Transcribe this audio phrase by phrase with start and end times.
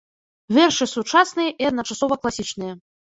[0.57, 2.73] Вершы сучасныя і адначасова класічныя.